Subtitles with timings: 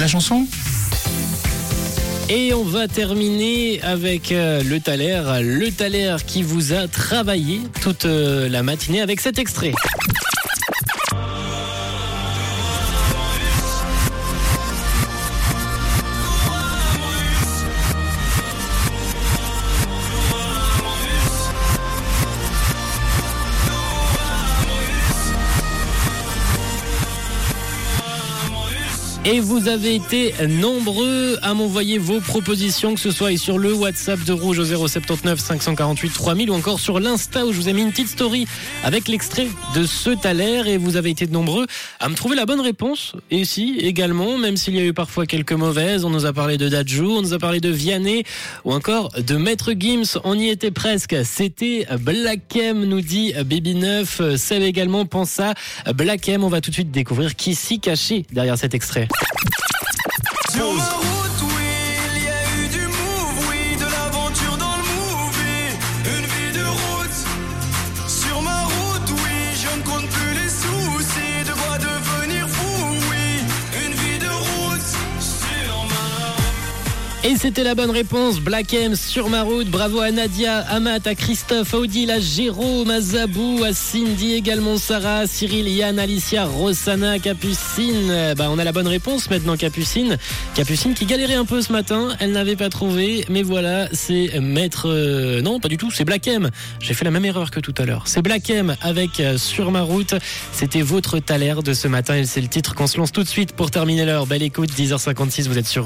[0.00, 0.46] La chanson?
[2.28, 8.04] Et on va terminer avec euh, le Thaler, le Thaler qui vous a travaillé toute
[8.04, 9.72] euh, la matinée avec cet extrait.
[29.24, 34.22] Et vous avez été nombreux à m'envoyer vos propositions, que ce soit sur le WhatsApp
[34.24, 37.82] de Rouge au 079 548 3000 ou encore sur l'Insta où je vous ai mis
[37.82, 38.46] une petite story
[38.84, 41.66] avec l'extrait de ce Thaler et vous avez été nombreux
[42.00, 43.16] à me trouver la bonne réponse.
[43.30, 46.56] Et si, également, même s'il y a eu parfois quelques mauvaises, on nous a parlé
[46.56, 48.22] de Dajou, on nous a parlé de Vianney
[48.64, 51.16] ou encore de Maître Gims, on y était presque.
[51.24, 54.36] C'était Black M, nous dit Baby 9.
[54.36, 55.54] Seb également pense à
[55.92, 56.44] Black M.
[56.44, 59.08] On va tout de suite découvrir qui s'y cachait derrière cet extrait.
[60.50, 61.17] Sur
[77.30, 78.40] Et c'était la bonne réponse.
[78.40, 79.68] Black M sur ma route.
[79.68, 84.32] Bravo à Nadia, à Matt, à Christophe, à Odile, à Jérôme, à Zabou, à Cindy
[84.32, 88.32] également, Sarah, Cyril, Yann, Alicia, Rosanna, Capucine.
[88.34, 90.16] Bah, on a la bonne réponse maintenant, Capucine.
[90.54, 92.16] Capucine qui galérait un peu ce matin.
[92.18, 93.26] Elle n'avait pas trouvé.
[93.28, 94.88] Mais voilà, c'est Maître.
[94.88, 95.90] euh, non, pas du tout.
[95.90, 96.48] C'est Black M.
[96.80, 98.04] J'ai fait la même erreur que tout à l'heure.
[98.06, 100.14] C'est Black M avec euh, Sur ma route.
[100.52, 103.28] C'était votre Thaler de ce matin et c'est le titre qu'on se lance tout de
[103.28, 104.26] suite pour terminer l'heure.
[104.26, 105.46] Belle écoute, 10h56.
[105.46, 105.84] Vous êtes sur